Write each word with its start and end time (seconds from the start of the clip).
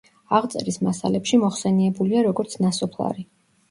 აღწერის 0.37 0.79
მასალებში 0.87 1.41
მოხსენებულია, 1.45 2.27
როგორც 2.33 2.61
ნასოფლარი. 2.67 3.33